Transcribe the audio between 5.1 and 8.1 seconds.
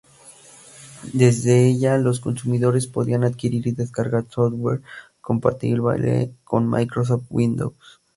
compatible con Microsoft Windows.